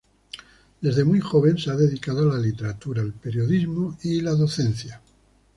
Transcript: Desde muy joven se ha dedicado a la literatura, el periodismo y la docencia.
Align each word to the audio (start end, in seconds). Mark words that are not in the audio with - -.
Desde 0.81 1.03
muy 1.03 1.19
joven 1.19 1.59
se 1.59 1.69
ha 1.69 1.75
dedicado 1.75 2.21
a 2.21 2.33
la 2.35 2.39
literatura, 2.41 3.03
el 3.03 3.13
periodismo 3.13 3.99
y 4.01 4.21
la 4.21 4.31
docencia. 4.31 4.99